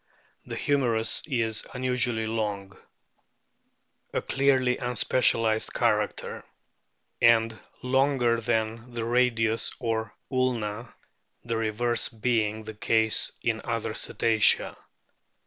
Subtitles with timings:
[0.47, 2.75] The humerus is unusually long
[4.11, 6.43] (a clearly unspecialised character),
[7.21, 10.91] and longer than the radius or ulna,
[11.43, 14.75] the reverse being the case in other Cetacea.